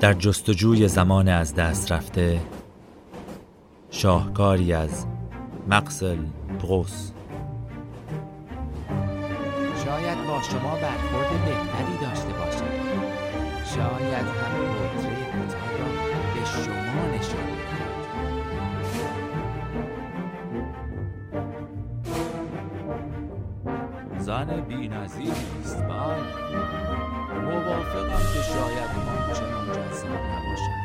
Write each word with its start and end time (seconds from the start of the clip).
در 0.00 0.12
جستجوی 0.12 0.88
زمان 0.88 1.28
از 1.28 1.54
دست 1.54 1.92
رفته 1.92 2.40
شاهکاری 3.90 4.72
از 4.72 5.06
مقسل 5.68 6.18
بروس 6.62 7.10
شاید 9.84 10.18
با 10.26 10.42
شما 10.42 10.74
برخورد 10.74 11.30
بهتری 11.44 11.96
داشته 12.02 12.28
باشد. 12.28 12.78
شاید 13.74 14.26
هم 14.26 14.54
پورتری 14.56 15.24
کوتاه 15.24 15.72
را 15.78 15.88
به 16.34 16.44
شما 16.44 17.16
نشان 17.16 17.58
زن 24.18 24.60
بی 24.60 24.88
است 24.88 25.82
بله. 25.82 26.77
موافقم 27.48 28.22
که 28.34 28.42
شاید 28.42 28.90
آنچنان 29.28 29.66
جذاب 29.66 30.10
نباشد. 30.10 30.78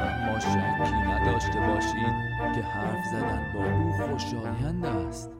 اما 0.00 0.38
شکی 0.40 0.96
نداشته 1.10 1.60
باشید 1.60 2.14
که 2.54 2.62
حرف 2.62 3.04
زدن 3.12 3.52
با 3.54 3.64
او 3.64 3.92
خوشایند 3.92 4.86
است. 4.86 5.30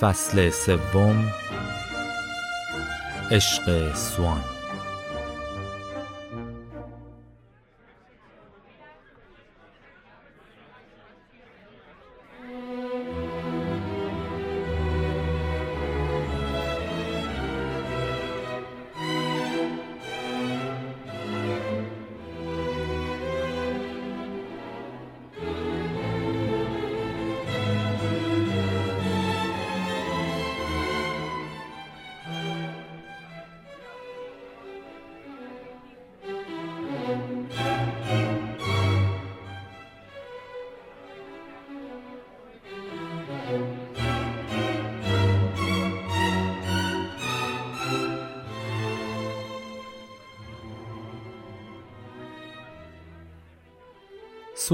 فصل 0.00 0.50
سوم 0.50 1.24
عشق 3.30 3.94
سوان. 3.94 4.53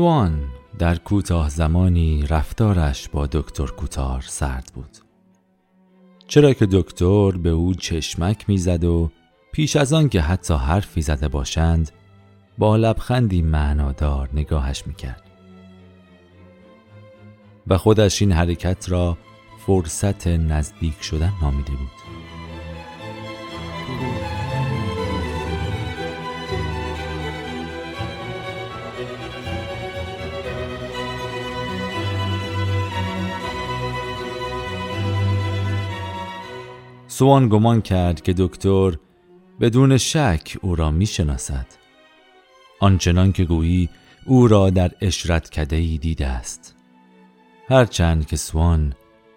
سوان 0.00 0.48
در 0.78 0.96
کوتاه 0.96 1.48
زمانی 1.48 2.26
رفتارش 2.26 3.08
با 3.08 3.26
دکتر 3.26 3.66
کوتار 3.66 4.24
سرد 4.26 4.70
بود. 4.74 4.96
چرا 6.26 6.52
که 6.52 6.66
دکتر 6.72 7.30
به 7.30 7.50
او 7.50 7.74
چشمک 7.74 8.44
می‌زد 8.48 8.84
و 8.84 9.10
پیش 9.52 9.76
از 9.76 9.92
آن 9.92 10.08
که 10.08 10.20
حتی 10.20 10.54
حرفی 10.54 11.02
زده 11.02 11.28
باشند 11.28 11.90
با 12.58 12.76
لبخندی 12.76 13.42
معنادار 13.42 14.28
نگاهش 14.34 14.86
می‌کرد. 14.86 15.22
و 17.66 17.78
خودش 17.78 18.22
این 18.22 18.32
حرکت 18.32 18.88
را 18.88 19.18
فرصت 19.66 20.26
نزدیک 20.26 21.02
شدن 21.02 21.32
نامیده 21.42 21.72
بود. 21.72 22.39
سوان 37.20 37.48
گمان 37.48 37.82
کرد 37.82 38.22
که 38.22 38.34
دکتر 38.38 38.96
بدون 39.60 39.96
شک 39.96 40.56
او 40.62 40.76
را 40.76 40.90
می 40.90 41.06
شناسد 41.06 41.66
آنچنان 42.80 43.32
که 43.32 43.44
گویی 43.44 43.88
او 44.26 44.48
را 44.48 44.70
در 44.70 44.90
اشرت 45.00 45.50
کدهی 45.50 45.98
دیده 45.98 46.26
است. 46.26 46.74
هرچند 47.68 48.26
که 48.26 48.36
سوان 48.36 48.94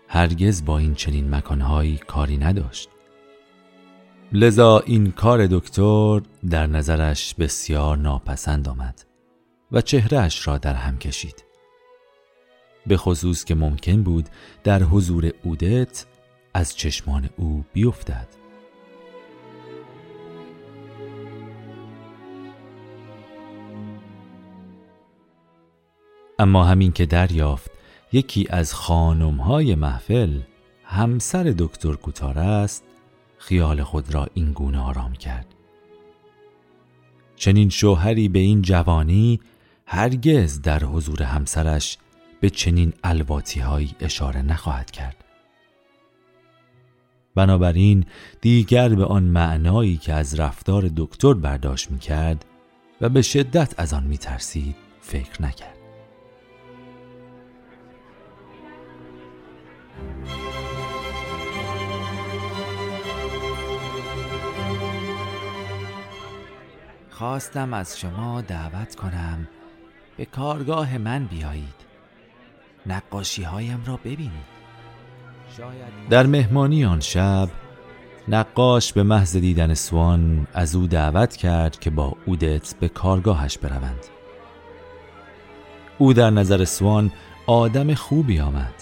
هرگز 0.07 0.65
با 0.65 0.77
این 0.77 0.95
چنین 0.95 1.35
مکانهایی 1.35 1.97
کاری 2.07 2.37
نداشت. 2.37 2.89
لذا 4.31 4.79
این 4.79 5.11
کار 5.11 5.47
دکتر 5.47 6.21
در 6.49 6.67
نظرش 6.67 7.35
بسیار 7.35 7.97
ناپسند 7.97 8.69
آمد 8.69 9.05
و 9.71 9.81
چهرهش 9.81 10.47
را 10.47 10.57
در 10.57 10.73
هم 10.73 10.97
کشید. 10.97 11.43
به 12.87 12.97
خصوص 12.97 13.43
که 13.45 13.55
ممکن 13.55 14.03
بود 14.03 14.29
در 14.63 14.83
حضور 14.83 15.31
اودت 15.43 16.05
از 16.53 16.75
چشمان 16.75 17.29
او 17.37 17.65
بیفتد. 17.73 18.27
اما 26.39 26.63
همین 26.63 26.91
که 26.91 27.05
دریافت 27.05 27.71
یکی 28.11 28.47
از 28.49 28.73
خانمهای 28.73 29.75
محفل 29.75 30.39
همسر 30.83 31.53
دکتر 31.57 31.93
کوتار 31.93 32.39
است 32.39 32.83
خیال 33.37 33.83
خود 33.83 34.13
را 34.13 34.27
این 34.33 34.51
گونه 34.51 34.79
آرام 34.79 35.13
کرد. 35.13 35.45
چنین 37.35 37.69
شوهری 37.69 38.29
به 38.29 38.39
این 38.39 38.61
جوانی 38.61 39.39
هرگز 39.85 40.61
در 40.61 40.83
حضور 40.83 41.23
همسرش 41.23 41.97
به 42.39 42.49
چنین 42.49 42.93
الواتی 43.03 43.63
اشاره 43.99 44.41
نخواهد 44.41 44.91
کرد. 44.91 45.22
بنابراین 47.35 48.05
دیگر 48.41 48.89
به 48.89 49.05
آن 49.05 49.23
معنایی 49.23 49.97
که 49.97 50.13
از 50.13 50.39
رفتار 50.39 50.89
دکتر 50.97 51.33
برداشت 51.33 51.91
می 51.91 51.99
کرد 51.99 52.45
و 53.01 53.09
به 53.09 53.21
شدت 53.21 53.73
از 53.77 53.93
آن 53.93 54.03
می 54.03 54.17
ترسید 54.17 54.75
فکر 55.01 55.41
نکرد. 55.41 55.77
خواستم 67.09 67.73
از 67.73 67.99
شما 67.99 68.41
دعوت 68.41 68.95
کنم 68.95 69.47
به 70.17 70.25
کارگاه 70.25 70.97
من 70.97 71.25
بیایید 71.25 71.83
نقاشی 72.85 73.43
هایم 73.43 73.83
را 73.85 73.97
ببینید 73.97 74.62
در 76.09 76.25
مهمانی 76.25 76.85
آن 76.85 76.99
شب 76.99 77.49
نقاش 78.27 78.93
به 78.93 79.03
محض 79.03 79.37
دیدن 79.37 79.73
سوان 79.73 80.47
از 80.53 80.75
او 80.75 80.87
دعوت 80.87 81.35
کرد 81.35 81.79
که 81.79 81.89
با 81.89 82.15
اودت 82.25 82.75
به 82.79 82.89
کارگاهش 82.89 83.57
بروند. 83.57 84.05
او 85.97 86.13
در 86.13 86.29
نظر 86.29 86.65
سوان 86.65 87.11
آدم 87.47 87.93
خوبی 87.93 88.39
آمد. 88.39 88.73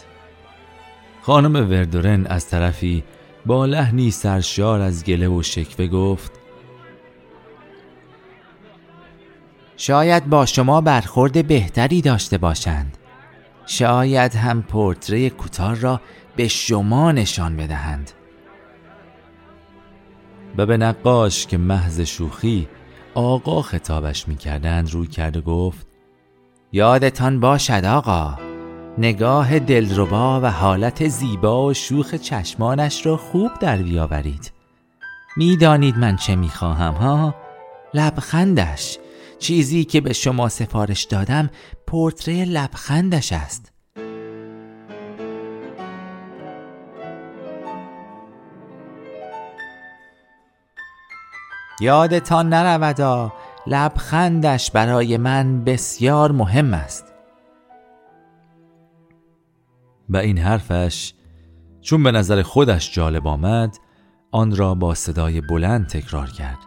خانم 1.22 1.56
وردورن 1.70 2.26
از 2.26 2.48
طرفی 2.48 3.04
با 3.46 3.66
لحنی 3.66 4.12
سرشار 4.12 4.82
از 4.82 5.04
گله 5.04 5.28
و 5.28 5.42
شکوه 5.44 5.88
گفت 5.88 6.32
شاید 9.78 10.30
با 10.30 10.46
شما 10.46 10.82
برخورد 10.82 11.48
بهتری 11.48 12.02
داشته 12.02 12.38
باشند. 12.38 12.98
شاید 13.66 14.36
هم 14.36 14.62
پورتری 14.62 15.30
کوتاه 15.30 15.82
را 15.82 16.02
به 16.36 16.48
شما 16.48 17.12
نشان 17.12 17.58
بدهند. 17.58 18.12
و 20.58 20.66
به 20.66 20.78
نقاش 20.78 21.48
که 21.48 21.58
محض 21.58 22.02
شوخی 22.02 22.68
آقا 23.14 23.62
خطابش 23.62 24.28
می‌کردند 24.28 24.92
روی 24.92 25.08
کرد 25.08 25.38
و 25.38 25.42
گفت 25.42 25.88
یادتان 26.72 27.40
باشد 27.40 27.86
آقا 27.86 28.38
نگاه 28.98 29.60
دلربا 29.60 30.42
و 30.42 30.52
حالت 30.52 31.08
زیبا 31.08 31.66
و 31.66 31.74
شوخ 31.74 32.16
چشمانش 32.16 33.06
را 33.06 33.18
خوب 33.18 33.52
در 33.60 33.78
بیاورید. 33.78 34.52
می‌دانید 35.38 35.98
من 35.98 36.16
چه 36.16 36.36
می‌خواهم 36.36 36.94
ها؟ 36.94 37.36
لبخندش 37.94 38.98
چیزی 39.40 39.84
که 39.84 40.02
به 40.02 40.14
شما 40.14 40.50
سفارش 40.50 41.04
دادم 41.04 41.50
پورتری 41.88 42.46
لبخندش 42.46 43.34
است. 43.34 43.71
یادتان 51.82 52.54
نرودا 52.54 53.34
لبخندش 53.68 54.72
برای 54.72 55.18
من 55.18 55.64
بسیار 55.64 56.32
مهم 56.32 56.74
است. 56.74 57.06
و 60.10 60.18
این 60.18 60.38
حرفش 60.38 61.14
چون 61.82 62.04
به 62.04 62.12
نظر 62.12 62.42
خودش 62.42 62.94
جالب 62.94 63.28
آمد 63.28 63.78
آن 64.32 64.56
را 64.56 64.76
با 64.76 64.96
صدای 64.96 65.42
بلند 65.42 65.88
تکرار 65.88 66.30
کرد 66.30 66.58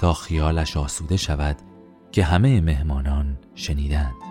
تا 0.00 0.12
خیالش 0.12 0.76
آسوده 0.76 1.16
شود 1.16 1.56
که 2.12 2.24
همه 2.24 2.60
مهمانان 2.60 3.38
شنیدند. 3.54 4.29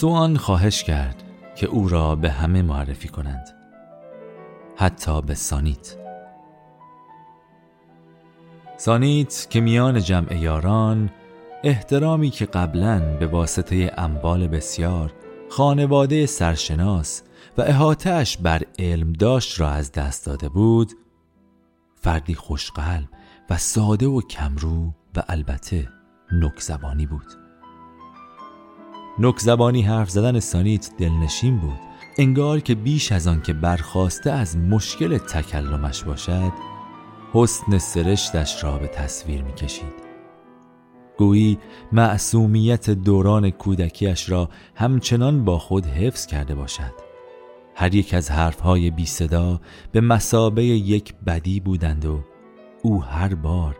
سوان 0.00 0.36
خواهش 0.36 0.82
کرد 0.82 1.22
که 1.54 1.66
او 1.66 1.88
را 1.88 2.16
به 2.16 2.30
همه 2.30 2.62
معرفی 2.62 3.08
کنند. 3.08 3.48
حتی 4.76 5.22
به 5.22 5.34
سانیت. 5.34 5.96
سانیت 8.76 9.46
که 9.50 9.60
میان 9.60 10.00
جمع 10.00 10.36
یاران 10.36 11.10
احترامی 11.64 12.30
که 12.30 12.46
قبلا 12.46 13.16
به 13.18 13.26
واسطه 13.26 13.92
اموال 13.96 14.48
بسیار 14.48 15.12
خانواده 15.50 16.26
سرشناس 16.26 17.22
و 17.58 17.62
احاتش 17.62 18.36
بر 18.36 18.62
علم 18.78 19.12
داشت 19.12 19.60
را 19.60 19.70
از 19.70 19.92
دست 19.92 20.26
داده 20.26 20.48
بود 20.48 20.92
فردی 21.94 22.34
خوشقلب 22.34 23.08
و 23.50 23.56
ساده 23.56 24.06
و 24.06 24.20
کمرو 24.20 24.92
و 25.16 25.22
البته 25.28 25.88
نک 26.32 26.60
زبانی 26.60 27.06
بود. 27.06 27.45
نک 29.18 29.38
زبانی 29.38 29.82
حرف 29.82 30.10
زدن 30.10 30.40
سانیت 30.40 30.90
دلنشین 30.98 31.58
بود. 31.58 31.78
انگار 32.18 32.60
که 32.60 32.74
بیش 32.74 33.12
از 33.12 33.26
آن 33.26 33.42
که 33.42 33.52
برخواسته 33.52 34.30
از 34.30 34.56
مشکل 34.56 35.18
تکلمش 35.18 36.02
باشد 36.02 36.52
حسن 37.32 37.78
سرشتش 37.78 38.64
را 38.64 38.78
به 38.78 38.86
تصویر 38.86 39.42
می 39.42 39.52
کشید 39.52 40.06
گویی 41.18 41.58
معصومیت 41.92 42.90
دوران 42.90 43.50
کودکیش 43.50 44.30
را 44.30 44.48
همچنان 44.74 45.44
با 45.44 45.58
خود 45.58 45.86
حفظ 45.86 46.26
کرده 46.26 46.54
باشد. 46.54 46.92
هر 47.74 47.94
یک 47.94 48.14
از 48.14 48.30
حرفهای 48.30 48.90
بی 48.90 49.06
صدا 49.06 49.60
به 49.92 50.00
مسابه 50.00 50.64
یک 50.64 51.14
بدی 51.26 51.60
بودند 51.60 52.04
و 52.04 52.20
او 52.82 53.02
هر 53.02 53.34
بار 53.34 53.76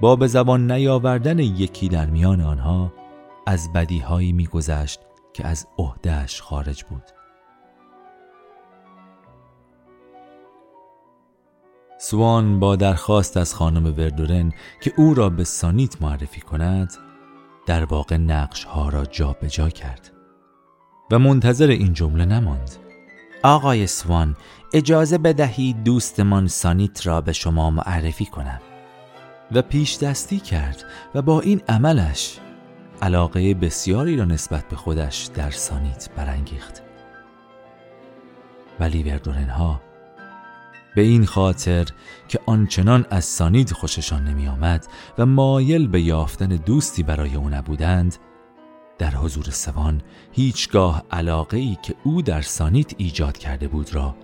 با 0.00 0.16
به 0.16 0.26
زبان 0.26 0.72
نیاوردن 0.72 1.38
یکی 1.38 1.88
در 1.88 2.06
میان 2.06 2.40
آنها 2.40 2.92
از 3.46 3.72
بدیهایی 3.72 4.32
میگذشت 4.32 5.00
که 5.32 5.46
از 5.46 5.66
عهدهش 5.78 6.40
خارج 6.40 6.84
بود. 6.84 7.02
سوان 11.98 12.60
با 12.60 12.76
درخواست 12.76 13.36
از 13.36 13.54
خانم 13.54 13.86
وردورن 13.86 14.52
که 14.82 14.92
او 14.96 15.14
را 15.14 15.30
به 15.30 15.44
سانیت 15.44 16.02
معرفی 16.02 16.40
کند 16.40 16.92
در 17.66 17.84
واقع 17.84 18.16
نقش 18.16 18.64
ها 18.64 18.88
را 18.88 19.04
جابجا 19.04 19.48
جا 19.48 19.68
کرد 19.68 20.12
و 21.10 21.18
منتظر 21.18 21.68
این 21.68 21.92
جمله 21.92 22.24
نماند. 22.24 22.70
آقای 23.42 23.86
سوان 23.86 24.36
اجازه 24.72 25.18
بدهید 25.18 25.84
دوستمان 25.84 26.48
سانیت 26.48 27.06
را 27.06 27.20
به 27.20 27.32
شما 27.32 27.70
معرفی 27.70 28.26
کنم. 28.26 28.60
و 29.52 29.62
پیش 29.62 29.98
دستی 29.98 30.40
کرد 30.40 30.84
و 31.14 31.22
با 31.22 31.40
این 31.40 31.62
عملش 31.68 32.38
علاقه 33.02 33.54
بسیاری 33.54 34.16
را 34.16 34.24
نسبت 34.24 34.68
به 34.68 34.76
خودش 34.76 35.28
در 35.34 35.50
سانیت 35.50 36.08
برانگیخت. 36.16 36.82
ولی 38.80 39.02
وردورن 39.02 39.48
ها 39.48 39.80
به 40.96 41.02
این 41.02 41.26
خاطر 41.26 41.86
که 42.28 42.40
آنچنان 42.46 43.06
از 43.10 43.24
سانید 43.24 43.72
خوششان 43.72 44.24
نمی 44.24 44.48
آمد 44.48 44.86
و 45.18 45.26
مایل 45.26 45.88
به 45.88 46.00
یافتن 46.00 46.48
دوستی 46.48 47.02
برای 47.02 47.34
او 47.34 47.48
نبودند 47.48 48.16
در 48.98 49.10
حضور 49.10 49.44
سوان 49.44 50.02
هیچگاه 50.32 51.04
علاقه 51.10 51.56
ای 51.56 51.76
که 51.82 51.94
او 52.04 52.22
در 52.22 52.40
سانیت 52.40 52.94
ایجاد 52.96 53.38
کرده 53.38 53.68
بود 53.68 53.94
را 53.94 54.16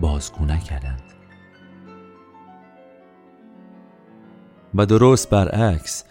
بازگو 0.00 0.44
نکردند. 0.44 1.02
و 4.74 4.86
درست 4.86 5.30
برعکس 5.30 6.04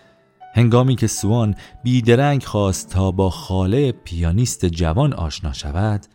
هنگامی 0.53 0.95
که 0.95 1.07
سوان 1.07 1.55
بیدرنگ 1.83 2.43
خواست 2.43 2.89
تا 2.89 3.11
با 3.11 3.29
خاله 3.29 3.91
پیانیست 3.91 4.65
جوان 4.65 5.13
آشنا 5.13 5.53
شود 5.53 6.05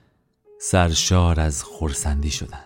سرشار 0.60 1.40
از 1.40 1.62
خورسندی 1.62 2.30
شدند. 2.30 2.60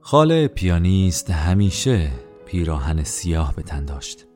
خاله 0.00 0.48
پیانیست 0.48 1.30
همیشه 1.30 2.10
پیراهن 2.46 3.02
سیاه 3.04 3.54
به 3.54 3.62
تن 3.62 3.84
داشت. 3.84 4.26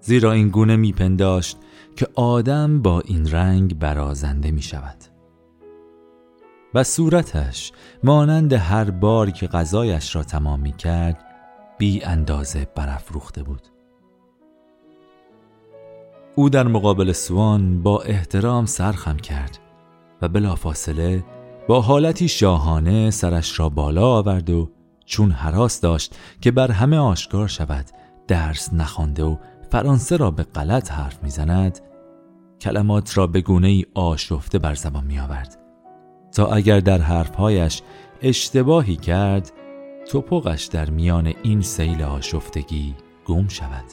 زیرا 0.00 0.32
این 0.32 0.48
گونه 0.48 0.76
میپنداشت 0.76 1.56
که 1.96 2.08
آدم 2.14 2.82
با 2.82 3.00
این 3.00 3.30
رنگ 3.30 3.78
برازنده 3.78 4.50
می 4.50 4.62
شود 4.62 5.13
و 6.74 6.84
صورتش 6.84 7.72
مانند 8.04 8.52
هر 8.52 8.90
بار 8.90 9.30
که 9.30 9.46
غذایش 9.46 10.16
را 10.16 10.22
تمام 10.22 10.60
می 10.60 10.72
کرد 10.72 11.24
بی 11.78 12.04
اندازه 12.04 12.68
برافروخته 12.74 13.42
بود. 13.42 13.62
او 16.34 16.50
در 16.50 16.66
مقابل 16.66 17.12
سوان 17.12 17.82
با 17.82 18.02
احترام 18.02 18.66
سرخم 18.66 19.16
کرد 19.16 19.58
و 20.22 20.28
بلافاصله 20.28 21.24
با 21.68 21.80
حالتی 21.80 22.28
شاهانه 22.28 23.10
سرش 23.10 23.60
را 23.60 23.68
بالا 23.68 24.06
آورد 24.06 24.50
و 24.50 24.70
چون 25.06 25.30
حراس 25.30 25.80
داشت 25.80 26.16
که 26.40 26.50
بر 26.50 26.70
همه 26.70 26.98
آشکار 26.98 27.48
شود 27.48 27.84
درس 28.28 28.72
نخوانده 28.72 29.24
و 29.24 29.36
فرانسه 29.70 30.16
را 30.16 30.30
به 30.30 30.42
غلط 30.42 30.92
حرف 30.92 31.22
می‌زند 31.22 31.80
کلمات 32.60 33.18
را 33.18 33.26
به 33.26 33.40
گونه 33.40 33.68
ای 33.68 33.84
آشفته 33.94 34.58
بر 34.58 34.74
زبان 34.74 35.04
می 35.04 35.18
آورد 35.18 35.63
تا 36.34 36.46
اگر 36.46 36.80
در 36.80 36.98
حرفهایش 36.98 37.82
اشتباهی 38.22 38.96
کرد 38.96 39.52
توپقش 40.10 40.64
در 40.64 40.90
میان 40.90 41.34
این 41.42 41.60
سیل 41.60 42.02
آشفتگی 42.02 42.94
گم 43.26 43.48
شود. 43.48 43.84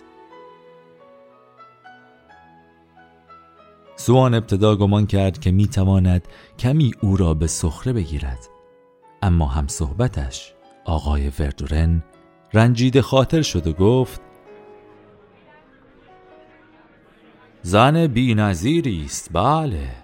سوان 3.96 4.34
ابتدا 4.34 4.76
گمان 4.76 5.06
کرد 5.06 5.40
که 5.40 5.52
می 5.52 5.68
تواند 5.68 6.28
کمی 6.60 6.92
او 7.02 7.18
را 7.18 7.34
به 7.34 7.48
سخره 7.48 7.94
بگیرد. 7.94 8.50
اما 9.22 9.46
هم 9.46 9.68
صحبتش 9.68 10.54
آقای 10.86 11.32
وردورن 11.40 12.04
رنجید 12.54 13.02
خاطر 13.02 13.42
شد 13.42 13.68
و 13.68 13.74
گفت 13.74 14.22
زن 17.62 18.08
بی 18.08 18.34
است 19.06 19.30
بله. 19.34 20.01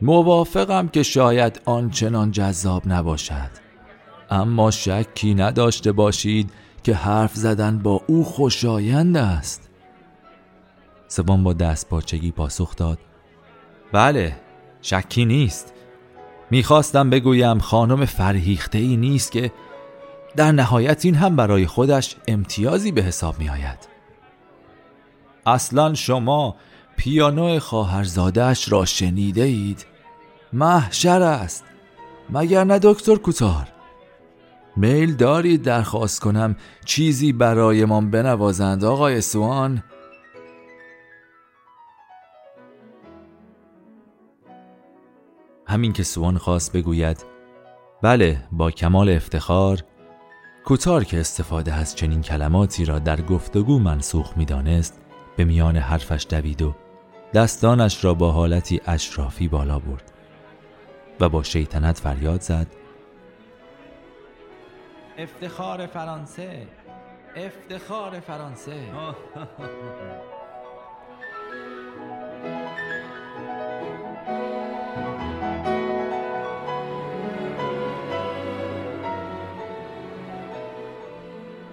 موافقم 0.00 0.88
که 0.88 1.02
شاید 1.02 1.60
آنچنان 1.64 2.30
جذاب 2.30 2.82
نباشد. 2.86 3.50
اما 4.30 4.70
شکی 4.70 5.34
نداشته 5.34 5.92
باشید 5.92 6.50
که 6.82 6.94
حرف 6.94 7.34
زدن 7.34 7.78
با 7.78 8.00
او 8.06 8.24
خوشایند 8.24 9.16
است. 9.16 9.70
سوان 11.08 11.44
با 11.44 11.52
دست 11.52 11.88
پاچگی 11.88 12.30
پاسخ 12.30 12.76
داد. 12.76 12.98
بله 13.92 14.36
شکی 14.82 15.24
نیست. 15.24 15.72
می‌خواستم 16.50 17.10
بگویم 17.10 17.58
خانم 17.58 18.04
فرهیخته 18.04 18.78
ای 18.78 18.96
نیست 18.96 19.32
که 19.32 19.52
در 20.36 20.52
نهایت 20.52 21.04
این 21.04 21.14
هم 21.14 21.36
برای 21.36 21.66
خودش 21.66 22.16
امتیازی 22.28 22.92
به 22.92 23.02
حساب 23.02 23.38
می 23.38 23.48
آید 23.48 23.88
اصلا 25.46 25.94
شما 25.94 26.56
پیانو 26.96 27.58
خواهرزادهش 27.58 28.72
را 28.72 28.84
شنیده 28.84 29.42
اید 29.42 29.86
محشر 30.52 31.22
است. 31.22 31.64
مگر 32.30 32.64
نه 32.64 32.78
دکتر 32.82 33.16
کوتار؟ 33.16 33.68
میل 34.76 35.14
دارید 35.14 35.62
درخواست 35.62 36.20
کنم 36.20 36.56
چیزی 36.84 37.32
برایمان 37.32 38.10
بنوازند 38.10 38.84
آقای 38.84 39.20
سوان؟ 39.20 39.82
همین 45.66 45.92
که 45.92 46.02
سوان 46.02 46.38
خواست 46.38 46.72
بگوید 46.72 47.24
بله 48.02 48.42
با 48.52 48.70
کمال 48.70 49.08
افتخار 49.08 49.82
کوتار 50.64 51.04
که 51.04 51.20
استفاده 51.20 51.74
از 51.74 51.94
چنین 51.94 52.22
کلماتی 52.22 52.84
را 52.84 52.98
در 52.98 53.20
گفتگو 53.20 53.78
منسوخ 53.78 54.36
می‌دانست 54.36 55.00
به 55.36 55.44
میان 55.44 55.76
حرفش 55.76 56.26
دوید 56.30 56.62
و 56.62 56.74
دستانش 57.34 58.04
را 58.04 58.14
با 58.14 58.32
حالتی 58.32 58.80
اشرافی 58.86 59.48
بالا 59.48 59.78
برد 59.78 60.12
و 61.20 61.28
با 61.28 61.42
شیطنت 61.42 61.98
فریاد 61.98 62.40
زد. 62.40 62.66
افتخار 65.18 65.86
فرانسه 65.86 66.66
افتخار 67.36 68.20
فرانسه. 68.20 68.74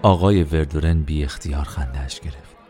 آقای 0.02 0.44
وردورن 0.44 1.04
بی 1.04 1.24
اختیار 1.24 1.64
خندهش 1.64 2.20
گرفت. 2.20 2.63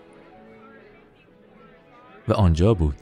و 2.27 2.33
آنجا 2.33 2.73
بود 2.73 2.95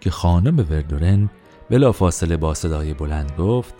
که 0.00 0.10
خانم 0.10 0.58
وردورن 0.58 1.30
بلا 1.70 1.92
فاصله 1.92 2.36
با 2.36 2.54
صدای 2.54 2.94
بلند 2.94 3.32
گفت 3.38 3.74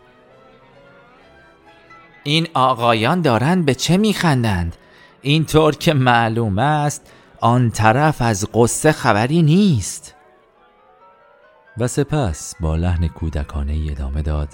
این 2.25 2.49
آقایان 2.55 3.21
دارند 3.21 3.65
به 3.65 3.75
چه 3.75 3.97
میخندند؟ 3.97 4.77
اینطور 5.23 5.77
که 5.77 5.95
معلوم 5.95 6.59
است 6.59 7.13
آن 7.41 7.71
طرف 7.71 8.23
از 8.23 8.49
قصه 8.55 8.93
خبری 8.93 9.43
نیست. 9.43 10.15
و 11.79 11.89
سپس 11.89 12.55
با 12.61 12.77
لحن 12.77 13.09
کودکانه 13.09 13.73
ای 13.73 13.91
ادامه 13.91 14.23
داد 14.23 14.49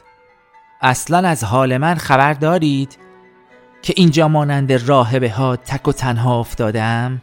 اصلا 0.80 1.28
از 1.28 1.45
حال 1.45 1.76
من 1.76 1.95
خبر 1.95 2.33
دارید 2.33 2.99
که 3.83 3.95
اینجا 3.97 4.28
مانند 4.28 4.73
راهبه 4.73 5.30
ها 5.30 5.57
تک 5.57 5.88
و 5.88 5.92
تنها 5.92 6.40
افتادم؟ 6.40 7.23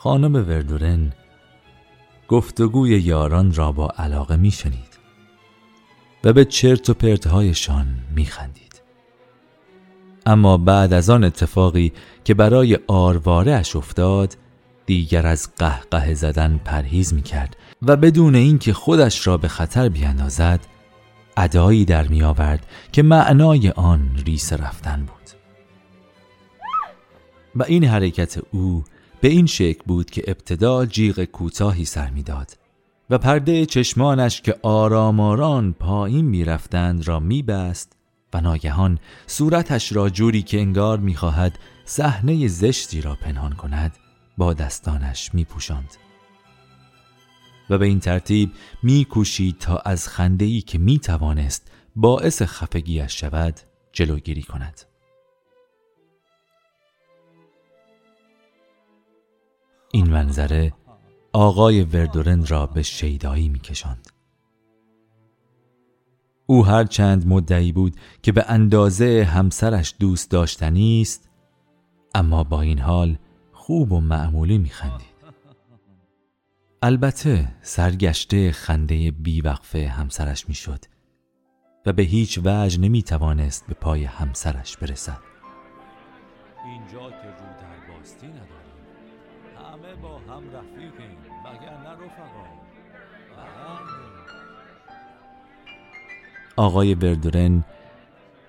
خانم 0.00 0.34
وردورن 0.34 1.12
گفتگوی 2.28 2.90
یاران 3.00 3.54
را 3.54 3.72
با 3.72 3.88
علاقه 3.98 4.36
میشنید 4.36 4.98
و 6.24 6.32
به 6.32 6.44
چرت 6.44 6.90
و 6.90 6.94
پرتهایشان 6.94 7.86
میخندید. 8.14 8.82
اما 10.26 10.56
بعد 10.56 10.92
از 10.92 11.10
آن 11.10 11.24
اتفاقی 11.24 11.92
که 12.24 12.34
برای 12.34 12.78
آرواره 12.86 13.52
اش 13.54 13.76
افتاد 13.76 14.36
دیگر 14.86 15.26
از 15.26 15.48
قهقه 15.56 16.14
زدن 16.14 16.60
پرهیز 16.64 17.14
می 17.14 17.22
کرد 17.22 17.56
و 17.82 17.96
بدون 17.96 18.34
اینکه 18.34 18.72
خودش 18.72 19.26
را 19.26 19.36
به 19.36 19.48
خطر 19.48 19.88
بیاندازد 19.88 20.60
ادایی 21.36 21.84
در 21.84 22.08
می 22.08 22.22
آورد 22.22 22.66
که 22.92 23.02
معنای 23.02 23.70
آن 23.70 24.10
ریس 24.26 24.52
رفتن 24.52 25.00
بود. 25.00 25.30
و 27.56 27.62
این 27.62 27.84
حرکت 27.84 28.38
او 28.50 28.84
به 29.20 29.28
این 29.28 29.46
شکل 29.46 29.82
بود 29.86 30.10
که 30.10 30.24
ابتدا 30.26 30.86
جیغ 30.86 31.24
کوتاهی 31.24 31.84
سر 31.84 32.10
می‌داد 32.10 32.56
و 33.10 33.18
پرده 33.18 33.66
چشمانش 33.66 34.40
که 34.40 34.56
آرام 34.62 35.20
آرام 35.20 35.72
پایین 35.72 36.24
می‌رفتند 36.24 37.08
را 37.08 37.20
میبست 37.20 37.92
و 38.32 38.40
ناگهان 38.40 38.98
صورتش 39.26 39.92
را 39.92 40.10
جوری 40.10 40.42
که 40.42 40.60
انگار 40.60 40.98
می‌خواهد 40.98 41.58
صحنه 41.84 42.48
زشتی 42.48 43.00
را 43.00 43.14
پنهان 43.14 43.52
کند 43.52 43.96
با 44.36 44.54
دستانش 44.54 45.34
میپوشاند. 45.34 45.94
و 47.70 47.78
به 47.78 47.86
این 47.86 48.00
ترتیب 48.00 48.52
میکوشید 48.82 49.58
تا 49.58 49.76
از 49.76 50.08
خنده‌ای 50.08 50.60
که 50.60 50.78
می‌توانست 50.78 51.70
باعث 51.96 52.42
خفگیش 52.42 53.20
شود 53.20 53.60
جلوگیری 53.92 54.42
کند. 54.42 54.87
این 59.92 60.10
منظره 60.10 60.72
آقای 61.32 61.82
وردورن 61.82 62.46
را 62.46 62.66
به 62.66 62.82
شیدایی 62.82 63.48
میکشاند. 63.48 64.08
او 66.46 66.66
هر 66.66 66.84
چند 66.84 67.26
مدعی 67.26 67.72
بود 67.72 67.96
که 68.22 68.32
به 68.32 68.44
اندازه 68.48 69.24
همسرش 69.24 69.94
دوست 70.00 70.30
داشتنی 70.30 71.00
است 71.00 71.30
اما 72.14 72.44
با 72.44 72.60
این 72.62 72.78
حال 72.78 73.18
خوب 73.52 73.92
و 73.92 74.00
معمولی 74.00 74.58
میخندید. 74.58 75.18
البته 76.82 77.56
سرگشته 77.62 78.52
خنده 78.52 79.10
بیوقفه 79.10 79.88
همسرش 79.88 80.48
می‌شد 80.48 80.84
و 81.86 81.92
به 81.92 82.02
هیچ 82.02 82.38
وجه 82.44 82.80
نمی‌توانست 82.80 83.66
به 83.66 83.74
پای 83.74 84.04
همسرش 84.04 84.76
برسد. 84.76 85.18
اینجا 86.64 87.10
که 87.10 87.26
رو 87.26 87.46
در 87.60 87.94
باستی 87.94 88.26
نداریم 88.26 88.77
همه 89.58 89.94
با 90.02 90.18
هم 90.18 90.42
رفیقیم 90.54 91.18
مگر 91.44 91.76
نه 91.76 91.90
رفقا؟ 91.90 92.44
بله. 93.36 93.98
آقای 96.56 96.94
بردورن 96.94 97.64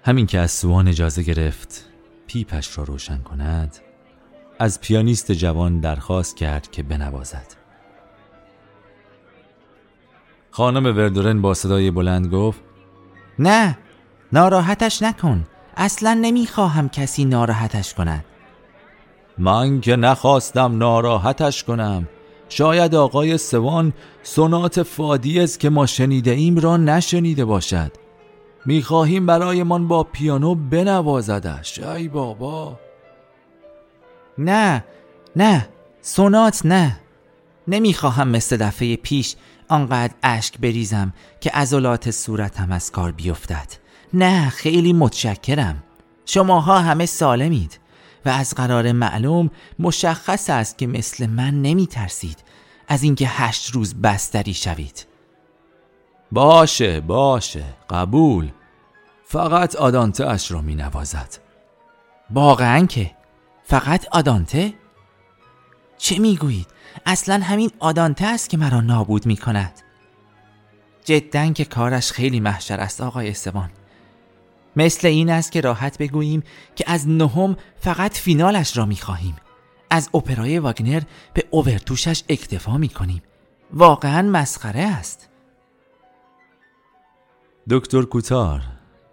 همین 0.04 0.26
که 0.26 0.40
از 0.40 0.52
سوان 0.52 0.88
اجازه 0.88 1.24
گرفت 1.24 1.86
پیپش 2.28 2.78
را 2.78 2.84
روشن 2.84 3.18
کند 3.18 3.78
از 4.60 4.82
پیانیست 4.82 5.32
جوان 5.32 5.80
درخواست 5.80 6.38
کرد 6.38 6.72
که 6.72 6.84
بنوازد. 6.84 7.56
خانم 10.52 10.86
وردورن 10.98 11.42
با 11.42 11.54
صدای 11.54 11.92
بلند 11.92 12.28
گفت 12.28 12.60
نه 13.40 13.78
ناراحتش 14.34 15.02
نکن 15.02 15.48
اصلا 15.78 16.14
نمی‌خواهم 16.22 16.90
کسی 16.90 17.26
ناراحتش 17.26 17.94
کند. 17.94 18.26
من 19.40 19.82
که 19.82 19.96
نخواستم 19.96 20.78
ناراحتش 20.78 21.64
کنم. 21.64 22.08
شاید 22.50 22.96
آقای 22.96 23.38
سوان 23.38 23.94
سونات 24.24 24.84
فادیز 24.84 25.58
که 25.58 25.70
ما 25.70 25.86
شنیده 25.86 26.32
ایم 26.32 26.58
را 26.58 26.78
نشنیده 26.78 27.46
باشد. 27.46 27.92
می‌خواهیم 28.66 29.26
برایمان 29.26 29.88
با 29.88 30.04
پیانو 30.04 30.56
بنوازدش. 30.56 31.80
ای 31.80 32.08
بابا. 32.08 32.80
نه 34.38 34.86
نه 35.36 35.68
سونات 36.02 36.66
نه. 36.66 37.00
نمی‌خواهم 37.68 38.28
مثل 38.28 38.58
دفعه 38.58 38.96
پیش 38.96 39.36
آنقدر 39.68 40.14
اشک 40.24 40.58
بریزم 40.58 41.14
که 41.42 41.50
عضلات 41.50 42.12
صورتم 42.12 42.72
از 42.72 42.92
کار 42.92 43.12
بیفتد. 43.12 43.68
نه 44.14 44.50
خیلی 44.50 44.94
متشکرم. 44.94 45.84
شماها 46.26 46.80
همه 46.80 47.06
سالمید. 47.06 47.79
و 48.26 48.30
از 48.30 48.54
قرار 48.54 48.92
معلوم 48.92 49.50
مشخص 49.80 50.50
است 50.50 50.78
که 50.78 50.88
مثل 50.88 51.26
من 51.26 51.62
نمی 51.62 51.88
ترسید 51.88 52.38
از 52.88 53.04
اینکه 53.04 53.28
هشت 53.28 53.72
روز 53.72 54.02
بستری 54.02 54.54
شوید. 54.54 55.06
باشه 56.32 57.02
باشه 57.02 57.64
قبول. 57.90 58.52
فقط 59.26 59.76
آدانته 59.76 60.28
اش 60.28 60.52
را 60.52 60.62
می 60.62 60.76
نوازد. 60.76 61.38
واقعا 62.30 62.86
که؟ 62.86 63.12
فقط 63.64 64.06
آدانته؟ 64.12 64.74
چه 65.98 66.20
می‌گویید؟ 66.20 66.68
اصلا 67.06 67.40
همین 67.44 67.72
آدانته 67.80 68.26
است 68.26 68.50
که 68.50 68.58
مرا 68.58 68.82
نابود 68.82 69.26
می 69.26 69.38
کند 69.38 69.82
جدا 71.06 71.52
که 71.54 71.66
کارش 71.66 72.12
خیلی 72.12 72.40
محشر 72.40 72.80
است 72.80 73.02
آقای 73.02 73.30
استوان. 73.30 73.70
مثل 74.80 75.08
این 75.08 75.30
است 75.30 75.52
که 75.52 75.62
راحت 75.62 75.98
بگوییم 75.98 76.44
که 76.76 76.84
از 76.88 77.08
نهم 77.08 77.58
فقط 77.80 78.18
فینالش 78.18 78.78
را 78.78 78.86
می 78.86 78.96
خواهیم 78.96 79.36
از 79.90 80.10
اپرای 80.14 80.60
واگنر 80.60 81.02
به 81.34 81.44
اوورتوشش 81.50 82.24
اکتفا 82.30 82.78
می 82.78 82.90
کنیم 82.90 83.22
واقعا 83.74 84.22
مسخره 84.22 84.80
است. 84.80 85.30
دکتر 87.70 88.02
کوتار 88.02 88.62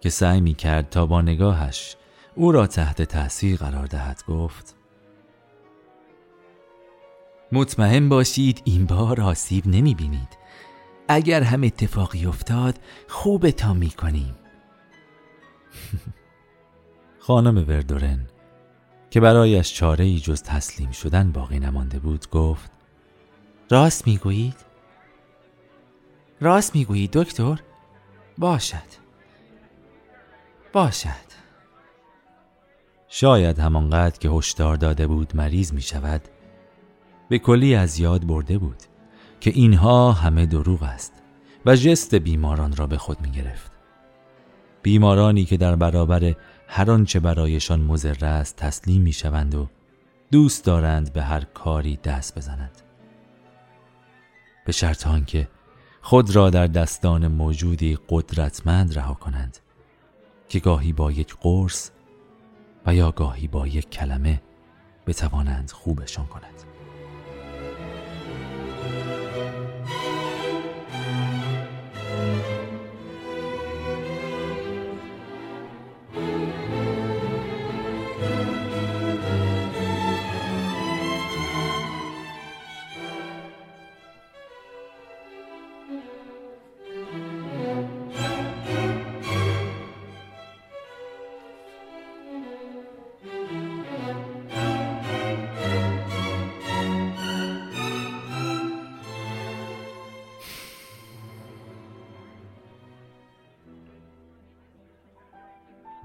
که 0.01 0.09
سعی 0.09 0.41
می 0.41 0.53
کرد 0.53 0.89
تا 0.89 1.05
با 1.05 1.21
نگاهش 1.21 1.95
او 2.35 2.51
را 2.51 2.67
تحت 2.67 3.01
تاثیر 3.01 3.57
قرار 3.57 3.85
دهد 3.85 4.23
گفت 4.27 4.75
مطمئن 7.51 8.09
باشید 8.09 8.61
این 8.65 8.85
بار 8.85 9.21
آسیب 9.21 9.67
نمی 9.67 9.95
بینید 9.95 10.37
اگر 11.07 11.43
هم 11.43 11.63
اتفاقی 11.63 12.25
افتاد 12.25 12.79
خوب 13.07 13.49
تا 13.49 13.73
می 13.73 13.89
کنیم 13.89 14.35
خانم 17.27 17.57
وردورن 17.57 18.27
که 19.09 19.19
برایش 19.19 19.73
چاره 19.73 20.05
ای 20.05 20.19
جز 20.19 20.43
تسلیم 20.43 20.91
شدن 20.91 21.31
باقی 21.31 21.59
نمانده 21.59 21.99
بود 21.99 22.29
گفت 22.29 22.71
راست 23.71 24.07
می‌گویید؟ 24.07 24.55
راست 26.41 26.75
می‌گویید 26.75 27.11
دکتر؟ 27.11 27.59
باشد 28.37 29.07
باشد 30.73 31.27
شاید 33.07 33.59
همانقدر 33.59 34.19
که 34.19 34.29
هشدار 34.29 34.75
داده 34.75 35.07
بود 35.07 35.35
مریض 35.35 35.73
می 35.73 35.81
شود 35.81 36.21
به 37.29 37.39
کلی 37.39 37.75
از 37.75 37.99
یاد 37.99 38.27
برده 38.27 38.57
بود 38.57 38.83
که 39.39 39.49
اینها 39.49 40.11
همه 40.11 40.45
دروغ 40.45 40.83
است 40.83 41.13
و 41.65 41.75
جست 41.75 42.15
بیماران 42.15 42.75
را 42.75 42.87
به 42.87 42.97
خود 42.97 43.21
می 43.21 43.31
گرفت 43.31 43.76
بیمارانی 44.87 45.45
که 45.45 45.57
در 45.57 45.75
برابر 45.75 46.35
هر 46.67 46.91
آنچه 46.91 47.19
برایشان 47.19 47.79
مضر 47.81 48.25
است 48.25 48.55
تسلیم 48.55 49.01
می 49.01 49.11
شوند 49.11 49.55
و 49.55 49.67
دوست 50.31 50.65
دارند 50.65 51.13
به 51.13 51.23
هر 51.23 51.41
کاری 51.41 51.97
دست 51.97 52.37
بزنند. 52.37 52.81
به 54.65 54.71
شرط 54.71 55.07
آنکه 55.07 55.47
خود 56.01 56.35
را 56.35 56.49
در 56.49 56.67
دستان 56.67 57.27
موجودی 57.27 57.97
قدرتمند 58.09 58.97
رها 58.97 59.13
کنند 59.13 59.57
که 60.49 60.59
گاهی 60.59 60.93
با 60.93 61.11
یک 61.11 61.35
قرص 61.41 61.89
و 62.85 62.95
یا 62.95 63.11
گاهی 63.11 63.47
با 63.47 63.67
یک 63.67 63.89
کلمه 63.89 64.41
بتوانند 65.07 65.71
خوبشان 65.71 66.25
کند. 66.25 66.66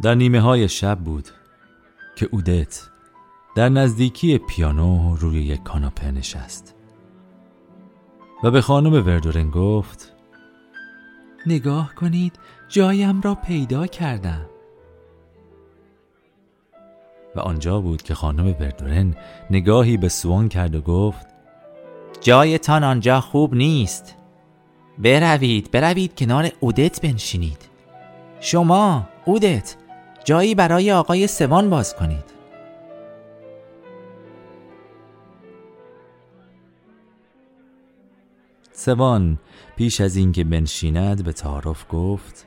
در 0.02 0.14
نیمه 0.14 0.40
های 0.40 0.68
شب 0.68 0.99
بود 0.99 1.28
که 2.16 2.28
اودت 2.32 2.82
در 3.56 3.68
نزدیکی 3.68 4.38
پیانو 4.38 5.16
روی 5.16 5.42
یک 5.42 5.62
کاناپه 5.62 6.11
نشست 6.11 6.75
و 8.42 8.50
به 8.50 8.61
خانم 8.61 8.92
وردورن 9.06 9.50
گفت 9.50 10.12
نگاه 11.47 11.94
کنید 11.94 12.38
جایم 12.68 13.21
را 13.21 13.35
پیدا 13.35 13.87
کردم. 13.87 14.47
و 17.37 17.40
آنجا 17.40 17.80
بود 17.80 18.02
که 18.02 18.14
خانم 18.14 18.47
وردورن 18.61 19.14
نگاهی 19.50 19.97
به 19.97 20.09
سوان 20.09 20.49
کرد 20.49 20.75
و 20.75 20.80
گفت 20.80 21.26
جایتان 22.21 22.85
آنجا 22.85 23.21
خوب 23.21 23.54
نیست. 23.54 24.16
بروید 24.99 25.71
بروید 25.71 26.16
کنار 26.16 26.50
اودت 26.61 27.00
بنشینید. 27.00 27.59
شما 28.40 29.09
اودت 29.25 29.76
جایی 30.25 30.55
برای 30.55 30.93
آقای 30.93 31.26
سوان 31.26 31.71
باز 31.71 31.97
کنید. 31.97 32.25
سوان 38.73 39.38
پیش 39.76 40.00
از 40.00 40.17
اینکه 40.17 40.45
بنشیند 40.45 41.25
به 41.25 41.33
تعارف 41.33 41.85
گفت 41.91 42.47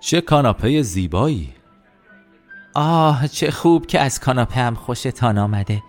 چه 0.00 0.20
کاناپه 0.20 0.82
زیبایی. 0.82 1.54
آه 2.74 3.28
چه 3.28 3.50
خوب 3.50 3.86
که 3.86 4.00
از 4.00 4.20
کاناپه 4.20 4.60
هم 4.60 4.74
خوشتان 4.74 5.38
آمده. 5.38 5.82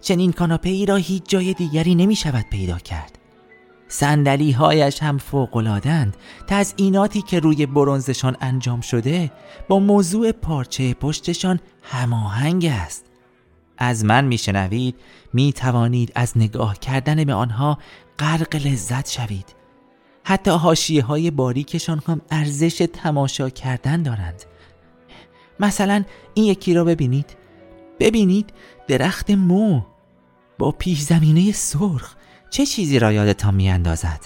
چنین 0.00 0.32
کاناپه 0.32 0.68
ای 0.68 0.86
را 0.86 0.96
هیچ 0.96 1.22
جای 1.28 1.54
دیگری 1.54 1.94
نمی 1.94 2.16
شود 2.16 2.44
پیدا 2.50 2.78
کرد. 2.78 3.17
سندلی 3.88 4.52
هایش 4.52 5.02
هم 5.02 5.18
فوقلادند 5.18 6.16
تزئیناتی 6.46 7.22
که 7.22 7.40
روی 7.40 7.66
برونزشان 7.66 8.36
انجام 8.40 8.80
شده 8.80 9.32
با 9.68 9.78
موضوع 9.78 10.32
پارچه 10.32 10.94
پشتشان 10.94 11.60
هماهنگ 11.82 12.64
است. 12.64 13.04
از 13.78 14.04
من 14.04 14.24
میشنوید 14.24 14.94
می 15.32 15.52
توانید 15.52 16.12
از 16.14 16.32
نگاه 16.36 16.78
کردن 16.78 17.24
به 17.24 17.34
آنها 17.34 17.78
غرق 18.18 18.56
لذت 18.56 19.10
شوید. 19.10 19.54
حتی 20.24 20.50
حاشیه 20.50 21.02
های 21.02 21.30
باریکشان 21.30 22.02
هم 22.06 22.20
ارزش 22.30 22.88
تماشا 22.92 23.50
کردن 23.50 24.02
دارند. 24.02 24.44
مثلا 25.60 26.04
این 26.34 26.44
یکی 26.44 26.74
را 26.74 26.84
ببینید. 26.84 27.36
ببینید 28.00 28.50
درخت 28.88 29.30
مو 29.30 29.82
با 30.58 30.70
پیش 30.70 31.00
زمینه 31.00 31.52
سرخ. 31.52 32.14
چه 32.50 32.66
چیزی 32.66 32.98
را 32.98 33.12
یادتان 33.12 33.54
می 33.54 33.70
اندازد؟ 33.70 34.20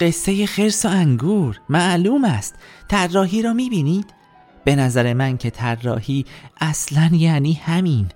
قصه 0.00 0.46
خرس 0.46 0.84
و 0.84 0.88
انگور 0.88 1.60
معلوم 1.68 2.24
است 2.24 2.54
طراحی 2.88 3.42
را 3.42 3.52
می 3.52 3.70
بینید؟ 3.70 4.14
به 4.64 4.76
نظر 4.76 5.12
من 5.12 5.36
که 5.36 5.50
طراحی 5.50 6.24
اصلا 6.60 7.10
یعنی 7.12 7.52
همین 7.52 8.08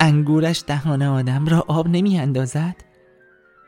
انگورش 0.00 0.64
دهان 0.66 1.02
آدم 1.02 1.46
را 1.46 1.64
آب 1.68 1.88
نمی 1.88 2.18
اندازد؟ 2.18 2.76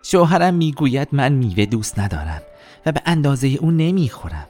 شوهرم 0.03 0.55
می‌گوید 0.55 1.09
من 1.13 1.33
میوه 1.33 1.67
دوست 1.67 1.99
ندارم 1.99 2.43
و 2.87 2.93
به 2.93 3.03
اندازه 3.07 3.49
او 3.49 3.71
نمی‌خورم 3.71 4.47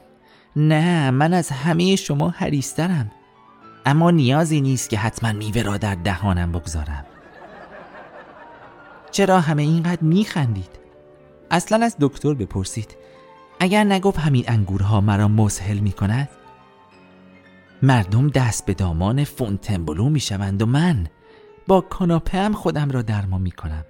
نه 0.55 1.11
من 1.11 1.33
از 1.33 1.49
همه 1.49 1.95
شما 1.95 2.29
حریسترم 2.29 3.11
اما 3.89 4.11
نیازی 4.11 4.61
نیست 4.61 4.89
که 4.89 4.97
حتما 4.97 5.31
میوه 5.31 5.61
را 5.61 5.77
در 5.77 5.95
دهانم 5.95 6.51
بگذارم. 6.51 7.05
چرا 9.11 9.39
همه 9.39 9.61
اینقدر 9.61 10.01
میخندید؟ 10.01 10.79
اصلا 11.51 11.85
از 11.85 11.95
دکتر 11.99 12.33
بپرسید. 12.33 12.95
اگر 13.59 13.83
نگفت 13.83 14.19
همین 14.19 14.43
انگورها 14.47 15.01
مرا 15.01 15.27
مسهل 15.27 15.77
می‌کند؟ 15.77 16.29
مردم 17.81 18.29
دست 18.29 18.65
به 18.65 18.73
دامان 18.73 19.23
فونتنبلو 19.23 20.09
می‌شوند 20.09 20.61
و 20.61 20.65
من 20.65 21.07
با 21.67 21.81
کاناپه 21.81 22.49
خودم 22.49 22.91
را 22.91 23.01
درمان 23.01 23.41
می‌کنم. 23.41 23.85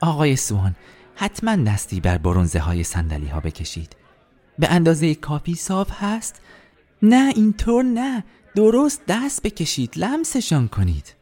آقای 0.00 0.36
سوان 0.36 0.76
حتما 1.14 1.56
دستی 1.56 2.00
بر 2.00 2.18
برونزه 2.18 2.58
های 2.58 2.84
سندلی 2.84 3.26
ها 3.26 3.40
بکشید. 3.40 3.96
به 4.58 4.68
اندازه 4.70 5.14
کافی 5.14 5.54
صاف 5.54 5.90
هست؟ 6.00 6.40
نه 7.02 7.32
اینطور 7.36 7.84
نه. 7.84 8.24
درست 8.54 9.02
دست 9.08 9.42
بکشید 9.42 9.92
لمسشان 9.96 10.68
کنید. 10.68 11.14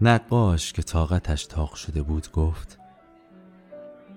نقاش 0.00 0.72
که 0.72 0.82
طاقتش 0.82 1.46
تاق 1.46 1.74
شده 1.74 2.02
بود 2.02 2.32
گفت 2.32 2.78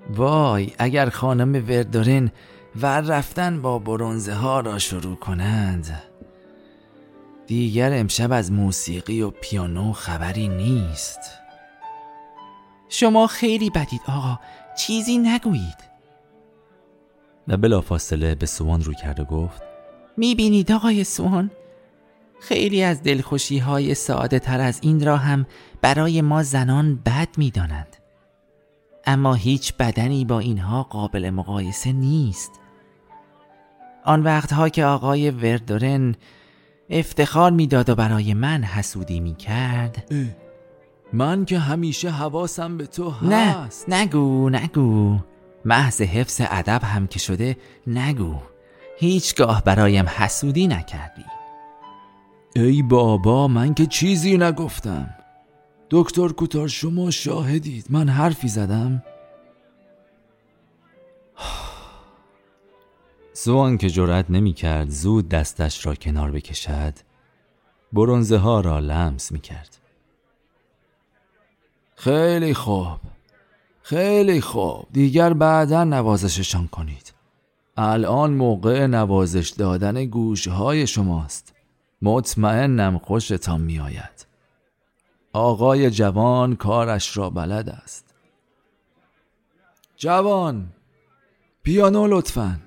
وای 0.10 0.72
اگر 0.78 1.10
خانم 1.10 1.54
وردورین 1.54 2.32
ور 2.76 3.02
رفتن 3.02 3.62
با 3.62 3.80
برونزه 3.80 4.34
ها 4.34 4.60
را 4.60 4.80
شروع 4.80 5.16
کنند 5.16 6.02
دیگر 7.48 7.94
امشب 7.94 8.32
از 8.32 8.52
موسیقی 8.52 9.22
و 9.22 9.30
پیانو 9.30 9.94
خبری 9.94 10.48
نیست. 10.48 11.20
شما 12.90 13.28
خیلی 13.28 13.70
بدید 13.70 14.02
آقا. 14.08 14.40
چیزی 14.78 15.18
نگویید. 15.18 15.92
و 17.48 17.58
بلافاصله 17.58 18.36
به 18.36 18.46
سوان 18.46 18.84
رو 18.84 18.94
کرد 18.94 19.20
و 19.20 19.26
گفت 19.26 19.62
می‌بینید 20.18 20.72
آقای 20.72 21.04
سوان؟ 21.04 21.52
خیلی 22.42 22.84
از 22.84 23.04
دلخوشی 23.04 23.58
های 23.58 23.96
ساده 23.96 24.40
تر 24.40 24.62
از 24.62 24.80
این 24.84 25.06
را 25.06 25.18
هم 25.18 25.46
برای 25.82 26.22
ما 26.22 26.44
زنان 26.44 26.96
بد 26.96 27.28
می‌دانند. 27.38 27.98
اما 29.06 29.34
هیچ 29.34 29.74
بدنی 29.74 30.26
با 30.26 30.40
اینها 30.40 30.84
قابل 30.84 31.30
مقایسه 31.30 31.92
نیست. 31.92 32.52
آن 34.06 34.24
وقتها 34.24 34.70
که 34.70 34.86
آقای 34.86 35.32
وردورن 35.32 36.16
افتخار 36.90 37.52
می‌داد 37.52 37.90
و 37.90 37.96
برای 37.96 38.34
من 38.34 38.64
حسودی 38.64 39.20
می‌کرد 39.20 40.12
من 41.13 41.45
که 41.45 41.60
همیشه 41.60 42.10
حواسم 42.10 42.78
به 42.78 42.88
تو 42.88 43.10
هست. 43.10 43.89
نه 43.89 44.02
نگو 44.02 44.50
نگو. 44.50 45.19
محض 45.65 46.02
حفظ 46.02 46.41
ادب 46.50 46.84
هم 46.84 47.08
که 47.08 47.19
شده 47.19 47.58
نگو. 47.88 48.36
هیچگاه 48.97 49.63
برایم 49.63 50.06
حسودی 50.10 50.67
نکردی. 50.67 51.26
ای 52.56 52.82
بابا 52.82 53.47
من 53.47 53.74
که 53.74 53.86
چیزی 53.86 54.38
نگفتم. 54.38 55.10
دکتر 55.89 56.28
کوتار 56.28 56.67
شما 56.67 57.12
شاهدید. 57.12 57.86
من 57.89 58.10
حرفی 58.10 58.47
زدم. 58.47 59.04
سوان 63.34 63.78
که 63.78 63.89
جرأت 63.89 64.26
نمی 64.30 64.54
کرد 64.54 64.89
زود 64.89 65.30
دستش 65.30 65.86
را 65.86 65.95
کنار 65.95 66.32
بکشد 66.32 66.93
برونزه 67.93 68.38
ها 68.38 68.60
را 68.60 68.80
لمس 68.80 69.32
می 69.32 69.39
کرد. 69.39 69.81
خیلی 72.04 72.54
خوب. 72.54 72.98
خیلی 73.82 74.42
خوب. 74.42 74.88
دیگر 74.92 75.34
بعدا 75.34 75.84
نوازششان 75.84 76.68
کنید. 76.68 77.14
الان 77.78 78.34
موقع 78.34 78.88
نوازش 78.88 79.50
دادن 79.50 80.06
گوش 80.06 80.48
های 80.48 80.88
شماست. 80.88 81.54
مطمئنم 82.02 82.98
خوشتان 82.98 83.62
می 83.62 83.80
آید 83.80 84.26
آقای 85.34 85.92
جوان 85.92 86.56
کارش 86.56 87.18
را 87.18 87.30
بلد 87.30 87.70
است. 87.70 88.06
جوان 89.98 90.68
پیانو 91.64 92.08
لطفاً. 92.08 92.60